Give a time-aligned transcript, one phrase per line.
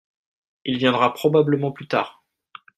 [0.65, 2.23] il viendra probablement plus tard.